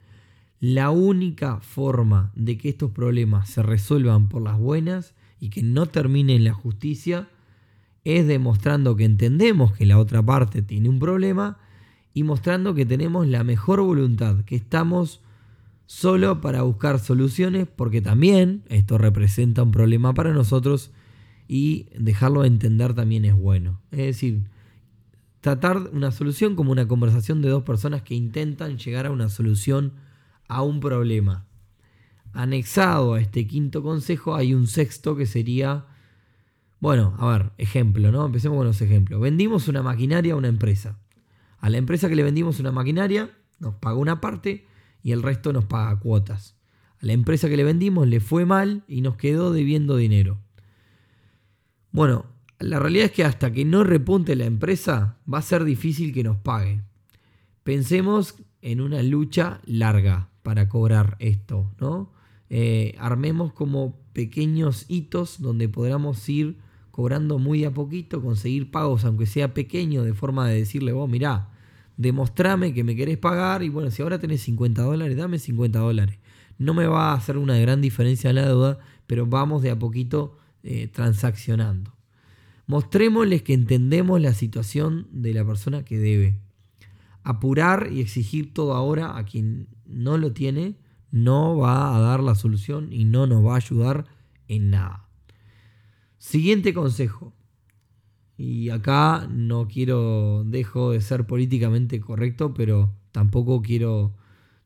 La 0.61 0.91
única 0.91 1.59
forma 1.61 2.31
de 2.37 2.57
que 2.57 2.69
estos 2.69 2.93
problemas 2.93 3.49
se 3.49 3.63
resuelvan 3.63 4.29
por 4.29 4.43
las 4.43 4.59
buenas 4.59 5.15
y 5.41 5.51
que 5.51 5.65
no 5.65 5.87
termine 5.87 6.37
en 6.37 6.45
la 6.45 6.55
justicia 6.55 7.29
es 8.05 8.27
demostrando 8.29 8.95
que 8.95 9.05
entendemos 9.05 9.73
que 9.73 9.87
la 9.87 9.99
otra 9.99 10.23
parte 10.23 10.63
tiene 10.63 10.89
un 10.89 11.01
problema 11.01 11.59
y 12.15 12.23
mostrando 12.23 12.75
que 12.75 12.87
tenemos 12.87 13.27
la 13.27 13.43
mejor 13.43 13.81
voluntad, 13.81 14.45
que 14.45 14.55
estamos 14.55 15.21
solo 15.87 16.41
para 16.41 16.63
buscar 16.63 16.99
soluciones, 16.99 17.67
porque 17.69 18.01
también 18.01 18.65
esto 18.69 18.99
representa 18.99 19.63
un 19.63 19.73
problema 19.73 20.15
para 20.15 20.33
nosotros 20.33 20.91
y 21.49 21.87
dejarlo 21.99 22.45
entender 22.45 22.95
también 22.95 23.25
es 23.25 23.35
bueno. 23.35 23.81
Es 23.91 23.99
decir, 23.99 24.45
tratar 25.41 25.91
una 25.93 26.11
solución 26.11 26.55
como 26.55 26.73
una 26.73 26.89
conversación 26.89 27.43
de 27.43 27.51
dos 27.51 27.65
personas 27.65 28.03
que 28.03 28.15
intentan 28.15 28.79
llegar 28.79 29.07
a 29.07 29.11
una 29.11 29.29
solución 29.29 29.93
a 30.49 30.63
un 30.63 30.81
problema. 30.81 31.47
Anexado 32.33 33.15
a 33.15 33.21
este 33.21 33.47
quinto 33.47 33.83
consejo 33.83 34.35
hay 34.35 34.55
un 34.55 34.67
sexto 34.67 35.17
que 35.17 35.27
sería, 35.27 35.85
bueno, 36.81 37.15
a 37.19 37.27
ver, 37.27 37.53
ejemplo, 37.59 38.11
¿no? 38.13 38.25
Empecemos 38.25 38.57
con 38.57 38.67
los 38.67 38.81
ejemplos. 38.81 39.21
Vendimos 39.21 39.69
una 39.69 39.83
maquinaria 39.83 40.35
a 40.35 40.37
una 40.37 40.49
empresa. 40.49 40.99
A 41.59 41.69
la 41.69 41.77
empresa 41.77 42.09
que 42.09 42.17
le 42.17 42.23
vendimos 42.23 42.61
una 42.61 42.73
maquinaria 42.73 43.31
nos 43.59 43.75
pagó 43.75 44.01
una 44.01 44.21
parte 44.21 44.67
y 45.03 45.13
el 45.13 45.23
resto 45.23 45.53
nos 45.53 45.65
paga 45.65 45.99
cuotas. 45.99 46.57
A 47.01 47.07
la 47.07 47.13
empresa 47.13 47.49
que 47.49 47.57
le 47.57 47.65
vendimos 47.65 48.07
le 48.07 48.21
fue 48.21 48.45
mal 48.45 48.85
y 48.87 49.01
nos 49.01 49.17
quedó 49.17 49.53
debiendo 49.53 49.97
dinero. 49.97 50.39
Bueno, 51.91 52.27
la 52.59 52.79
realidad 52.79 53.07
es 53.07 53.13
que 53.13 53.25
hasta 53.25 53.53
que 53.53 53.65
no 53.65 53.85
repunte 53.85 54.37
la 54.37 54.45
empresa 54.45 55.19
va 55.33 55.39
a 55.39 55.43
ser 55.43 55.65
difícil 55.65 56.15
que 56.15 56.23
nos 56.23 56.39
pague. 56.39 56.83
Pensemos 57.65 58.37
en 58.61 58.81
una 58.81 59.03
lucha 59.03 59.61
larga 59.65 60.31
para 60.43 60.69
cobrar 60.69 61.17
esto, 61.19 61.75
¿no? 61.81 62.13
Eh, 62.49 62.95
armemos 62.99 63.53
como 63.53 63.99
pequeños 64.13 64.85
hitos 64.89 65.41
donde 65.41 65.69
podamos 65.69 66.29
ir 66.29 66.59
cobrando 66.91 67.39
muy 67.39 67.65
a 67.65 67.73
poquito, 67.73 68.21
conseguir 68.21 68.71
pagos, 68.71 69.05
aunque 69.05 69.27
sea 69.27 69.55
pequeño, 69.55 70.05
de 70.05 70.13
forma 70.13 70.47
de 70.47 70.57
decirle, 70.57 70.93
vos, 70.93 71.09
mirá, 71.09 71.52
demostrame 71.97 72.73
que 72.73 72.85
me 72.85 72.97
querés 72.97 73.19
pagar 73.19 73.63
y 73.63 73.69
bueno, 73.69 73.91
si 73.91 74.03
ahora 74.03 74.19
tenés 74.19 74.43
50 74.43 74.83
dólares, 74.83 75.17
dame 75.17 75.39
50 75.39 75.79
dólares. 75.79 76.19
No 76.59 76.75
me 76.75 76.87
va 76.87 77.11
a 77.11 77.15
hacer 77.15 77.39
una 77.39 77.59
gran 77.59 77.81
diferencia 77.81 78.31
en 78.31 78.37
la 78.37 78.47
deuda, 78.47 78.79
pero 79.07 79.27
vamos 79.27 79.63
de 79.63 79.71
a 79.71 79.79
poquito 79.79 80.37
eh, 80.63 80.89
transaccionando. 80.89 81.97
Mostrémosles 82.67 83.43
que 83.43 83.55
entendemos 83.55 84.21
la 84.21 84.33
situación 84.33 85.09
de 85.11 85.35
la 85.35 85.45
persona 85.45 85.85
que 85.85 85.99
debe. 85.99 86.39
Apurar 87.25 87.89
y 87.93 88.01
exigir 88.01 88.55
todo 88.55 88.75
ahora 88.75 89.17
a 89.17 89.25
quien 89.25 89.69
no 89.87 90.19
lo 90.19 90.33
tiene 90.33 90.77
no 91.11 91.57
va 91.57 91.97
a 91.97 92.01
dar 92.01 92.21
la 92.21 92.35
solución 92.35 92.93
y 92.93 93.05
no 93.05 93.27
nos 93.27 93.45
va 93.45 93.55
a 93.55 93.57
ayudar 93.57 94.07
en 94.49 94.71
nada. 94.71 95.09
Siguiente 96.19 96.73
consejo. 96.73 97.35
Y 98.37 98.71
acá 98.71 99.29
no 99.31 99.69
quiero, 99.69 100.45
dejo 100.45 100.93
de 100.93 101.01
ser 101.01 101.27
políticamente 101.27 102.01
correcto, 102.01 102.55
pero 102.55 102.93
tampoco 103.13 103.63
quiero 103.63 104.15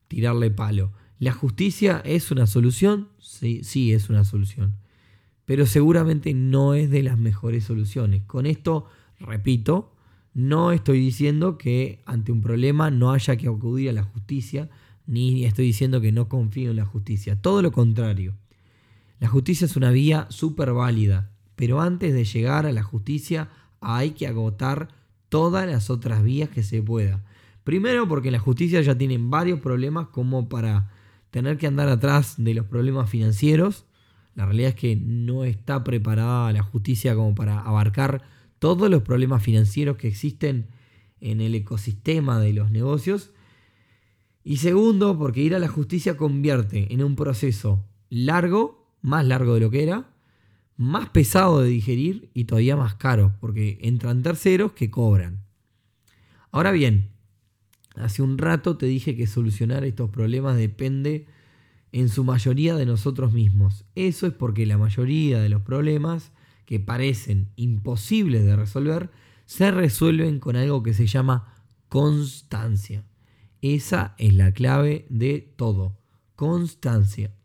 tirarle 0.07 0.51
palo. 0.51 0.91
¿La 1.19 1.31
justicia 1.31 2.01
es 2.05 2.31
una 2.31 2.47
solución? 2.47 3.09
Sí, 3.19 3.61
sí 3.63 3.93
es 3.93 4.09
una 4.09 4.23
solución. 4.23 4.75
Pero 5.45 5.65
seguramente 5.65 6.33
no 6.33 6.73
es 6.73 6.89
de 6.89 7.03
las 7.03 7.17
mejores 7.17 7.63
soluciones. 7.63 8.23
Con 8.23 8.45
esto, 8.45 8.85
repito, 9.19 9.93
no 10.33 10.71
estoy 10.71 10.99
diciendo 10.99 11.57
que 11.57 12.03
ante 12.05 12.31
un 12.31 12.41
problema 12.41 12.91
no 12.91 13.11
haya 13.11 13.35
que 13.37 13.47
acudir 13.47 13.89
a 13.89 13.93
la 13.93 14.03
justicia, 14.03 14.69
ni 15.07 15.45
estoy 15.45 15.65
diciendo 15.65 16.01
que 16.01 16.11
no 16.11 16.29
confío 16.29 16.69
en 16.69 16.75
la 16.75 16.85
justicia. 16.85 17.41
Todo 17.41 17.61
lo 17.61 17.71
contrario. 17.71 18.35
La 19.19 19.27
justicia 19.27 19.65
es 19.65 19.75
una 19.75 19.89
vía 19.89 20.27
súper 20.29 20.73
válida, 20.73 21.31
pero 21.57 21.81
antes 21.81 22.13
de 22.13 22.23
llegar 22.23 22.67
a 22.67 22.71
la 22.71 22.83
justicia 22.83 23.49
hay 23.81 24.11
que 24.11 24.27
agotar 24.27 24.89
todas 25.27 25.67
las 25.67 25.89
otras 25.89 26.23
vías 26.23 26.49
que 26.49 26.63
se 26.63 26.81
pueda. 26.81 27.25
Primero 27.63 28.07
porque 28.07 28.31
la 28.31 28.39
justicia 28.39 28.79
ya 28.81 28.95
tienen 28.95 29.29
varios 29.29 29.59
problemas 29.59 30.07
como 30.09 30.47
para 30.47 30.91
tener 31.31 31.57
que 31.57 31.67
andar 31.67 31.89
atrás 31.89 32.35
de 32.37 32.53
los 32.53 32.67
problemas 32.67 33.09
financieros. 33.09 33.85
La 34.35 34.45
realidad 34.45 34.69
es 34.69 34.75
que 34.75 34.95
no 34.95 35.43
está 35.43 35.83
preparada 35.83 36.53
la 36.53 36.61
justicia 36.61 37.15
como 37.15 37.33
para 37.33 37.59
abarcar 37.59 38.21
todos 38.59 38.89
los 38.89 39.01
problemas 39.01 39.41
financieros 39.41 39.97
que 39.97 40.07
existen 40.07 40.67
en 41.19 41.41
el 41.41 41.55
ecosistema 41.55 42.39
de 42.39 42.53
los 42.53 42.69
negocios. 42.69 43.31
Y 44.43 44.57
segundo, 44.57 45.17
porque 45.17 45.41
ir 45.41 45.55
a 45.55 45.59
la 45.59 45.67
justicia 45.67 46.17
convierte 46.17 46.93
en 46.93 47.03
un 47.03 47.15
proceso 47.15 47.83
largo, 48.09 48.93
más 49.01 49.25
largo 49.25 49.55
de 49.55 49.59
lo 49.59 49.71
que 49.71 49.81
era, 49.81 50.13
más 50.77 51.09
pesado 51.09 51.61
de 51.61 51.69
digerir 51.69 52.29
y 52.33 52.45
todavía 52.45 52.77
más 52.77 52.95
caro, 52.95 53.35
porque 53.41 53.79
entran 53.81 54.21
terceros 54.21 54.73
que 54.73 54.91
cobran. 54.91 55.43
Ahora 56.51 56.71
bien, 56.71 57.09
hace 57.95 58.21
un 58.21 58.37
rato 58.37 58.77
te 58.77 58.85
dije 58.85 59.15
que 59.15 59.27
solucionar 59.27 59.83
estos 59.83 60.09
problemas 60.11 60.55
depende 60.55 61.25
en 61.91 62.09
su 62.09 62.23
mayoría 62.23 62.75
de 62.75 62.85
nosotros 62.85 63.33
mismos. 63.33 63.85
Eso 63.95 64.27
es 64.27 64.33
porque 64.33 64.67
la 64.67 64.77
mayoría 64.77 65.41
de 65.41 65.49
los 65.49 65.63
problemas 65.63 66.31
que 66.65 66.79
parecen 66.79 67.49
imposibles 67.55 68.45
de 68.45 68.55
resolver 68.55 69.09
se 69.45 69.71
resuelven 69.71 70.39
con 70.39 70.55
algo 70.55 70.83
que 70.83 70.93
se 70.93 71.07
llama 71.07 71.55
constancia. 71.89 73.03
Esa 73.61 74.13
es 74.19 74.33
la 74.35 74.51
clave 74.51 75.07
de 75.09 75.39
todo. 75.55 75.97
Constancia 76.35 77.36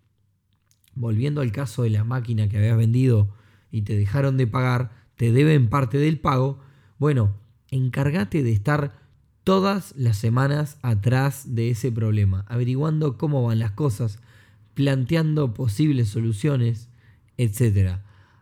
volviendo 0.94 1.40
al 1.40 1.52
caso 1.52 1.82
de 1.82 1.90
la 1.90 2.04
máquina 2.04 2.49
que 2.49 2.58
habías 2.58 2.76
vendido 2.76 3.34
y 3.70 3.82
te 3.82 3.96
dejaron 3.96 4.37
de 4.37 4.46
pagar, 4.46 4.92
te 5.16 5.32
deben 5.32 5.68
parte 5.68 5.99
del 5.99 6.18
pago, 6.18 6.61
bueno, 6.99 7.34
encárgate 7.70 8.42
de 8.42 8.52
estar 8.52 9.00
todas 9.44 9.94
las 9.96 10.18
semanas 10.18 10.78
atrás 10.82 11.54
de 11.54 11.70
ese 11.70 11.90
problema, 11.90 12.44
averiguando 12.49 13.18
cómo 13.18 13.42
van 13.42 13.58
las 13.58 13.72
cosas, 13.72 14.20
planteando 14.75 15.54
posibles 15.54 16.08
soluciones, 16.08 16.88
etc. 17.37 17.99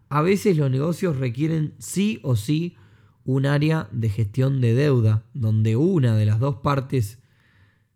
A 0.08 0.22
veces 0.22 0.56
los 0.56 0.70
negocios 0.70 1.16
requieren 1.16 1.74
sí 1.78 2.20
o 2.22 2.36
sí 2.36 2.76
un 3.24 3.46
área 3.46 3.88
de 3.92 4.08
gestión 4.08 4.60
de 4.60 4.74
deuda, 4.74 5.24
donde 5.34 5.76
una 5.76 6.16
de 6.16 6.26
las 6.26 6.40
dos 6.40 6.56
partes 6.56 7.18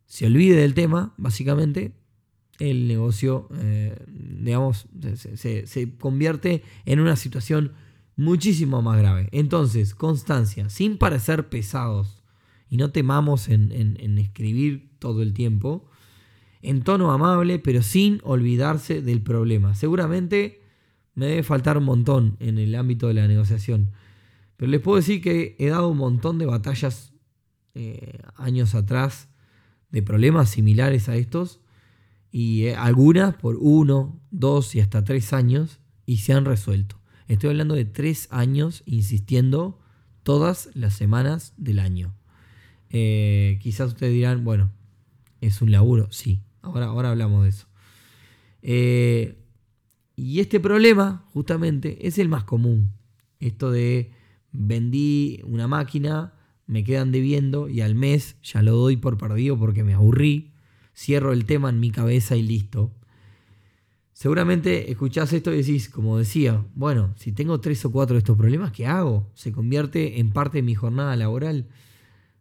se 0.07 0.27
olvide 0.27 0.57
del 0.57 0.75
tema, 0.75 1.15
básicamente, 1.17 1.93
el 2.59 2.87
negocio, 2.87 3.49
eh, 3.57 3.97
digamos, 4.07 4.87
se, 5.35 5.97
convierte 5.99 6.63
en 6.85 7.01
una 7.01 7.17
situación 7.17 7.73
muchísimo 8.17 8.83
más 8.83 8.99
grave. 8.99 9.29
Entonces, 9.33 9.95
constancia, 9.95 10.69
sin 10.69 10.99
parecer 10.99 11.49
pesados, 11.49 12.23
y 12.69 12.77
no 12.77 12.91
temamos 12.91 13.49
en, 13.49 14.19
escribir 14.19 14.91
todo 14.99 15.23
el 15.23 15.33
tiempo, 15.33 15.89
en 16.63 16.83
tono 16.83 17.13
amable, 17.13 17.59
pero 17.59 17.83
sin 17.83 18.21
olvidarse 18.25 19.03
del 19.03 19.21
problema. 19.21 19.75
Seguramente 19.75 20.63
me 21.15 21.27
debe 21.27 21.43
faltar 21.43 21.79
un 21.79 21.85
montón 21.85 22.37
en 22.41 22.59
el 22.59 22.75
ámbito 22.75 23.09
de 23.09 23.15
la 23.15 23.29
negociación. 23.29 23.93
Pero 24.57 24.71
les 24.71 24.81
puedo 24.81 24.97
decir 24.97 25.21
que 25.21 25.57
he 25.59 25.69
dado 25.69 25.89
un 25.89 25.99
montón 25.99 26.39
de 26.39 26.47
batallas 26.47 27.13
eh, 27.75 28.19
años 28.37 28.75
atrás 28.75 29.29
de 29.91 30.03
problemas 30.03 30.51
similares 30.51 31.09
a 31.09 31.17
estos. 31.17 31.61
Y 32.37 32.65
eh, 32.65 32.75
algunas 32.75 33.37
por 33.37 33.57
uno, 33.61 34.21
dos 34.33 34.75
y 34.75 34.81
hasta 34.81 35.05
tres 35.05 35.33
años 35.33 35.79
y 36.05 36.17
se 36.17 36.33
han 36.33 36.45
resuelto. 36.45 37.01
Estoy 37.29 37.51
hablando 37.51 37.77
de 37.77 37.85
tres 37.85 38.27
años 38.33 38.83
insistiendo 38.87 39.79
todas 40.25 40.69
las 40.75 40.95
semanas 40.95 41.55
del 41.59 41.79
año. 41.79 42.13
Eh, 42.91 43.61
quizás 43.63 43.93
ustedes 43.93 44.13
dirán, 44.13 44.43
bueno, 44.43 44.73
es 45.41 45.63
un 45.63 45.71
laburo. 45.71 46.09
Sí, 46.11 46.43
ahora, 46.61 46.87
ahora 46.87 47.11
hablamos 47.11 47.45
de 47.45 47.51
eso. 47.51 47.69
y 50.17 50.41
este 50.41 50.59
problema, 50.59 51.29
justamente, 51.35 52.09
es 52.09 52.19
el 52.19 52.29
más 52.29 52.43
común. 52.43 52.95
Esto 53.39 53.71
de 53.71 54.11
vendí 54.51 55.41
una 55.45 55.69
máquina, 55.69 56.35
me 56.67 56.83
quedan 56.83 57.13
debiendo 57.13 57.69
y 57.69 57.81
al 57.81 57.95
mes 57.95 58.35
ya 58.43 58.61
lo 58.61 58.73
doy 58.73 58.97
por 58.97 59.19
perdido 59.19 59.57
porque 59.57 59.85
me 59.85 59.95
aburrí, 59.95 60.54
cierro 60.95 61.33
el 61.33 61.45
tema 61.45 61.71
en 61.71 61.81
mi 61.81 61.91
cabeza 61.91 62.37
y 62.37 62.43
listo. 62.43 62.93
Seguramente 64.13 64.91
escuchás 64.91 65.33
esto 65.33 65.53
y 65.53 65.57
decís, 65.59 65.89
como 65.89 66.19
decía, 66.19 66.65
bueno, 66.75 67.15
si 67.17 67.33
tengo 67.33 67.61
tres 67.61 67.85
o 67.85 67.91
cuatro 67.91 68.15
de 68.15 68.19
estos 68.19 68.39
problemas, 68.39 68.71
¿qué 68.71 68.87
hago? 68.87 69.29
Se 69.35 69.51
convierte 69.51 70.21
en 70.21 70.31
parte 70.31 70.59
de 70.59 70.63
mi 70.63 70.75
jornada 70.75 71.17
laboral 71.17 71.67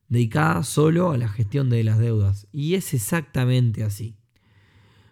dedicada 0.08 0.64
solo 0.64 1.12
a 1.12 1.18
la 1.18 1.28
gestión 1.28 1.72
de 1.72 1.84
las 1.84 1.98
deudas. 1.98 2.48
Y 2.52 2.76
es 2.76 2.94
exactamente 2.94 3.84
así. 3.84 4.16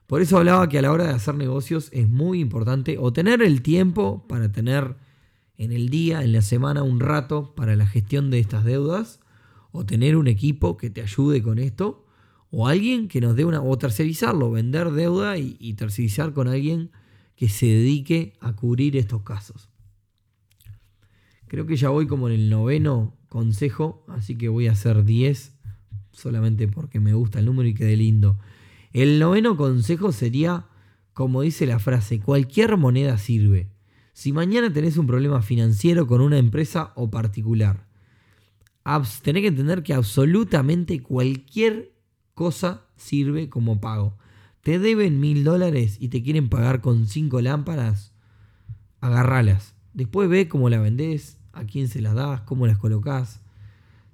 Por 0.06 0.22
eso 0.22 0.38
hablaba 0.38 0.70
que 0.70 0.78
a 0.78 0.82
la 0.82 0.92
hora 0.92 1.06
de 1.06 1.14
hacer 1.14 1.36
negocios 1.36 1.90
es 1.94 2.08
muy 2.08 2.40
importante 2.40 2.98
o 3.00 3.12
tener 3.12 3.42
el 3.42 3.62
tiempo 3.62 4.28
para 4.28 4.52
tener 4.52 4.98
en 5.58 5.72
el 5.72 5.90
día, 5.90 6.24
en 6.24 6.34
la 6.34 6.42
semana, 6.42 6.84
un 6.84 7.00
rato 7.00 7.56
para 7.56 7.76
la 7.76 7.86
gestión 7.86 8.30
de 8.30 8.40
estas 8.40 8.66
deudas, 8.66 9.20
o 9.72 9.86
tener 9.86 10.18
un 10.18 10.28
equipo 10.28 10.76
que 10.76 10.90
te 10.90 11.02
ayude 11.02 11.42
con 11.42 11.60
esto, 11.60 12.01
o 12.52 12.68
alguien 12.68 13.08
que 13.08 13.22
nos 13.22 13.36
dé 13.36 13.46
una, 13.46 13.62
o 13.62 13.78
tercerizarlo, 13.78 14.52
vender 14.52 14.92
deuda 14.92 15.38
y, 15.38 15.74
tercerizar 15.74 16.34
con 16.34 16.50
alguien 16.50 16.92
que 17.36 17.48
se 17.48 17.66
dedique 17.66 18.34
a 18.42 18.54
cubrir 18.54 18.98
estos 18.98 19.24
casos. 19.24 19.70
Creo 21.48 21.66
que 21.66 21.78
ya 21.78 21.90
voy 21.90 22.08
como 22.08 22.28
en 22.28 22.36
el 22.36 22.50
noveno 22.50 23.18
consejo, 23.30 24.06
así 24.10 24.38
que 24.38 24.50
voy 24.50 24.68
a 24.68 24.74
hacer 24.74 25.06
10 25.06 25.56
solamente 26.12 26.68
porque 26.68 27.00
me 27.00 27.14
gusta 27.14 27.40
el 27.40 27.46
número 27.46 27.70
y 27.70 27.74
quede 27.74 27.96
lindo. 27.96 28.38
El 28.92 29.18
noveno 29.20 29.56
consejo 29.56 30.12
sería, 30.12 30.68
como 31.14 31.42
dice 31.42 31.66
la 31.66 31.80
frase, 31.80 32.20
cualquier 32.20 32.76
moneda 32.76 33.18
sirve. 33.18 33.70
Si 34.12 34.34
mañana 34.34 34.72
tenés 34.72 34.98
un 34.98 35.08
problema 35.08 35.42
financiero 35.42 36.06
con 36.06 36.20
una 36.20 36.38
empresa 36.38 36.92
o 36.96 37.10
particular, 37.10 37.88
tenés 39.24 39.42
que 39.42 39.48
entender 39.48 39.84
que 39.84 39.94
absolutamente 39.94 41.02
cualquier 41.02 41.91
cosa 42.42 42.88
sirve 42.96 43.50
como 43.50 43.80
pago. 43.80 44.18
Te 44.64 44.80
deben 44.80 45.20
mil 45.20 45.44
dólares 45.44 45.98
y 46.00 46.08
te 46.08 46.24
quieren 46.24 46.50
pagar 46.50 46.82
con 46.82 47.06
cinco 47.06 47.40
lámparas, 47.40 48.14
agarralas. 49.00 49.76
Después 49.94 50.28
ve 50.28 50.48
cómo 50.48 50.68
la 50.68 50.80
vendés, 50.80 51.38
a 51.54 51.66
quién 51.66 51.88
se 51.88 52.02
las 52.02 52.16
das, 52.16 52.42
cómo 52.42 52.66
las 52.66 52.80
colocas. 52.80 53.44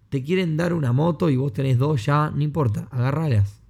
Te 0.10 0.24
quieren 0.24 0.58
dar 0.58 0.74
una 0.74 0.92
moto 0.92 1.30
y 1.30 1.38
vos 1.38 1.54
tenés 1.54 1.78
dos 1.78 2.06
ya, 2.06 2.30
no 2.36 2.44
importa, 2.44 2.90
agarralas. 2.92 3.62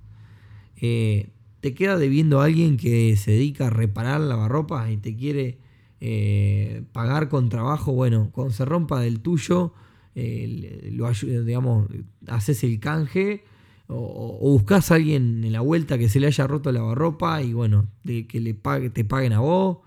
Eh, 0.77 1.29
te 1.59 1.75
queda 1.75 1.95
debiendo 1.95 2.41
a 2.41 2.45
alguien 2.45 2.77
que 2.77 3.15
se 3.15 3.33
dedica 3.33 3.67
a 3.67 3.69
reparar 3.69 4.21
lavarropas 4.21 4.89
y 4.89 4.97
te 4.97 5.15
quiere 5.15 5.59
eh, 6.01 6.81
pagar 6.93 7.29
con 7.29 7.49
trabajo, 7.49 7.91
bueno, 7.91 8.29
cuando 8.31 8.55
se 8.55 8.65
rompa 8.65 9.01
del 9.01 9.19
tuyo, 9.19 9.75
eh, 10.15 10.89
lo 10.93 11.05
haces 11.05 12.63
el 12.63 12.79
canje 12.79 13.43
o, 13.87 14.37
buscas 14.39 14.91
a 14.91 14.95
alguien 14.95 15.43
en 15.43 15.53
la 15.53 15.61
vuelta 15.61 15.97
que 15.97 16.09
se 16.09 16.19
le 16.19 16.27
haya 16.27 16.47
roto 16.47 16.71
la 16.71 16.79
lavarropa 16.79 17.41
y 17.41 17.53
bueno, 17.53 17.87
de 18.03 18.27
que 18.27 18.39
le 18.39 18.53
pague, 18.53 18.89
te 18.89 19.05
paguen 19.05 19.33
a 19.33 19.39
vos. 19.39 19.79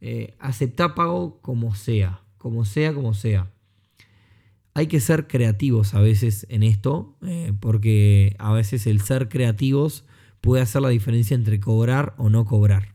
Eh, 0.00 0.36
aceptá 0.38 0.94
pago 0.94 1.40
como 1.40 1.74
sea, 1.74 2.22
como 2.36 2.64
sea, 2.64 2.94
como 2.94 3.14
sea. 3.14 3.50
Hay 4.74 4.86
que 4.86 5.00
ser 5.00 5.26
creativos 5.26 5.94
a 5.94 6.00
veces 6.00 6.46
en 6.50 6.62
esto, 6.62 7.16
porque 7.58 8.36
a 8.38 8.52
veces 8.52 8.86
el 8.86 9.00
ser 9.00 9.28
creativos 9.28 10.04
puede 10.40 10.62
hacer 10.62 10.82
la 10.82 10.88
diferencia 10.88 11.34
entre 11.34 11.58
cobrar 11.58 12.14
o 12.16 12.30
no 12.30 12.44
cobrar. 12.44 12.94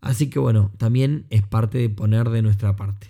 Así 0.00 0.30
que 0.30 0.38
bueno, 0.38 0.70
también 0.78 1.26
es 1.30 1.42
parte 1.42 1.78
de 1.78 1.90
poner 1.90 2.30
de 2.30 2.42
nuestra 2.42 2.76
parte. 2.76 3.08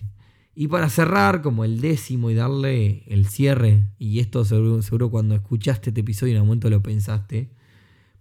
Y 0.61 0.69
para 0.69 0.91
cerrar, 0.91 1.41
como 1.41 1.65
el 1.65 1.81
décimo 1.81 2.31
y 2.31 2.35
darle 2.35 3.03
el 3.07 3.25
cierre, 3.25 3.87
y 3.99 4.19
esto 4.19 4.45
seguro, 4.45 5.11
cuando 5.11 5.35
escuchaste 5.35 5.89
este 5.89 6.03
episodio 6.03 6.35
en 6.35 6.43
un 6.43 6.49
momento 6.49 6.69
lo 6.69 6.83
pensaste, 6.83 7.49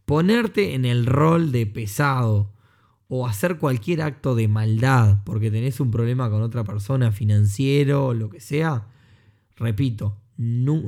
ponerte 0.05 0.73
en 0.73 0.85
el 0.85 1.05
rol 1.05 1.51
de 1.51 1.65
pesado 1.65 2.53
o 3.09 3.27
hacer 3.27 3.57
cualquier 3.57 4.01
acto 4.01 4.35
de 4.35 4.47
maldad 4.47 5.21
porque 5.25 5.51
tenés 5.51 5.81
un 5.81 5.91
problema 5.91 6.29
con 6.29 6.41
otra 6.41 6.63
persona, 6.63 7.11
financiero 7.11 8.13
lo 8.13 8.29
que 8.29 8.39
sea, 8.39 8.87
repito, 9.57 10.15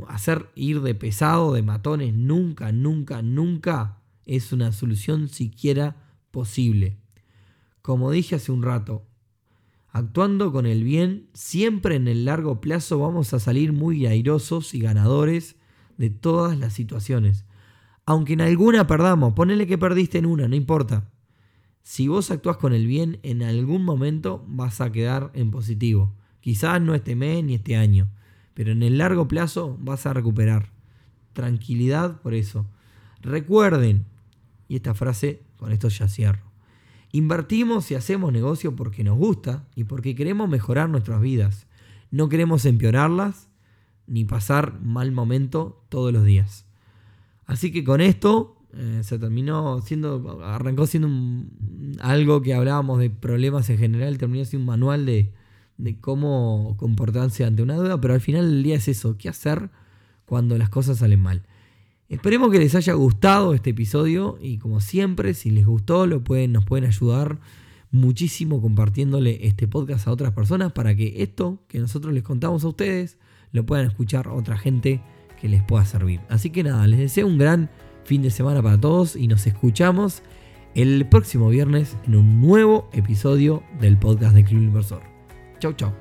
hacer 0.07 0.47
ir 0.55 0.79
de 0.79 0.95
pesado, 0.95 1.51
de 1.51 1.63
matones, 1.63 2.13
nunca, 2.13 2.71
nunca, 2.71 3.21
nunca 3.21 3.97
es 4.25 4.53
una 4.53 4.71
solución 4.71 5.27
siquiera 5.27 5.97
posible. 6.31 6.95
Como 7.81 8.09
dije 8.09 8.35
hace 8.35 8.53
un 8.53 8.63
rato, 8.63 9.03
actuando 9.91 10.51
con 10.51 10.65
el 10.65 10.84
bien, 10.84 11.27
siempre 11.34 11.95
en 11.95 12.08
el 12.08 12.25
largo 12.25 12.62
plazo 12.62 12.99
vamos 12.99 13.34
a 13.34 13.39
salir 13.39 13.73
muy 13.73 14.06
airosos 14.06 14.73
y 14.73 14.80
ganadores 14.80 15.56
de 15.97 16.10
todas 16.10 16.58
las 16.58 16.73
situaciones. 16.73 17.45
Aunque 18.06 18.34
en 18.34 18.41
alguna 18.41 18.88
perdamos, 18.88 19.34
ponele 19.34 19.67
que 19.67 19.77
perdiste 19.77 20.17
en 20.17 20.25
una, 20.25 20.47
no 20.47 20.56
importa. 20.56 21.12
Si 21.84 22.08
vos 22.08 22.32
actúas 22.32 22.58
con 22.58 22.73
el 22.73 22.88
bien, 22.88 23.19
en 23.23 23.43
algún 23.43 23.84
momento 23.84 24.45
vas 24.47 24.82
a 24.82 24.91
quedar 24.91 25.32
en 25.34 25.51
positivo. 25.51 26.13
Quizás 26.39 26.82
no 26.82 26.95
este 26.95 27.15
mes 27.15 27.43
ni 27.43 27.56
este 27.56 27.75
año, 27.75 28.10
pero 28.54 28.71
en 28.71 28.84
el 28.84 28.97
largo 28.97 29.27
plazo 29.27 29.77
vas 29.80 30.06
a 30.06 30.13
recuperar. 30.13 30.71
Tranquilidad 31.34 32.21
por 32.21 32.34
eso. 32.34 32.65
Recuerden, 33.21 34.06
y 34.67 34.77
esta 34.77 34.93
frase, 34.93 35.41
con 35.58 35.71
esto 35.71 35.89
ya 35.89 36.08
cierro. 36.08 36.50
Invertimos 37.12 37.91
y 37.91 37.95
hacemos 37.95 38.32
negocio 38.32 38.76
porque 38.76 39.04
nos 39.04 39.17
gusta 39.17 39.67
y 39.76 39.84
porque 39.84 40.15
queremos 40.15 40.50
mejorar 40.50 40.89
nuestras 40.89 41.21
vidas. 41.21 41.67
No 42.10 42.30
queremos 42.30 42.65
empeorarlas 42.65 43.50
ni 44.08 44.26
pasar 44.26 44.80
mal 44.82 45.12
momento 45.12 45.84
todos 45.89 46.13
los 46.13 46.26
días. 46.26 46.65
Así 47.45 47.71
que 47.71 47.84
con 47.84 48.02
esto 48.02 48.58
eh, 48.74 49.02
se 49.04 49.19
terminó 49.19 49.82
siendo, 49.82 50.41
arrancó 50.43 50.88
siendo 50.88 51.10
algo 52.00 52.41
que 52.41 52.54
hablábamos 52.54 53.00
de 53.00 53.10
problemas 53.10 53.69
en 53.69 53.78
general, 53.78 54.17
terminó 54.17 54.45
siendo 54.45 54.63
un 54.63 54.67
manual 54.67 55.06
de, 55.06 55.34
de 55.78 56.00
cómo 56.00 56.76
comportarse 56.78 57.43
ante 57.43 57.62
una 57.62 57.76
duda, 57.76 58.00
pero 58.00 58.13
al 58.13 58.21
final 58.21 58.50
del 58.50 58.63
día 58.63 58.76
es 58.76 58.88
eso, 58.88 59.17
qué 59.17 59.28
hacer 59.28 59.69
cuando 60.26 60.58
las 60.58 60.69
cosas 60.69 61.00
salen 61.00 61.19
mal. 61.19 61.43
Esperemos 62.12 62.52
que 62.52 62.60
les 62.60 62.76
haya 62.76 62.91
gustado 62.91 63.54
este 63.54 63.69
episodio 63.69 64.38
y 64.41 64.58
como 64.58 64.82
siempre, 64.82 65.34
si 65.34 65.50
les 65.50 65.65
gustó, 65.65 66.08
nos 66.08 66.21
pueden 66.24 66.86
ayudar 66.86 67.39
muchísimo 67.89 68.62
compartiéndole 68.62 69.47
este 69.47 69.65
podcast 69.65 70.08
a 70.08 70.12
otras 70.12 70.34
personas 70.34 70.74
para 70.74 70.93
que 70.93 71.24
esto 71.24 71.60
que 71.69 71.80
nosotros 71.80 72.13
les 72.13 72.24
contamos 72.24 72.65
a 72.65 72.67
ustedes 72.67 73.17
lo 73.54 73.65
puedan 73.65 73.88
escuchar 73.88 74.28
otra 74.28 74.58
gente 74.58 75.02
que 75.39 75.47
les 75.47 75.63
pueda 75.63 75.86
servir. 75.86 76.19
Así 76.28 76.50
que 76.50 76.63
nada, 76.63 76.86
les 76.86 77.00
deseo 77.00 77.28
un 77.28 77.38
gran 77.38 77.69
fin 78.04 78.21
de 78.21 78.30
semana 78.30 78.62
para 78.62 78.78
todos 78.78 79.15
y 79.15 79.30
nos 79.30 79.47
escuchamos 79.47 80.21
el 80.76 81.08
próximo 81.08 81.47
viernes 81.47 81.95
en 82.06 82.17
un 82.17 82.41
nuevo 82.41 82.89
episodio 82.91 83.63
del 83.80 83.97
podcast 83.97 84.36
de 84.36 84.43
Club 84.43 84.63
Inversor. 84.63 85.02
Chau, 85.60 85.71
chau. 85.71 86.00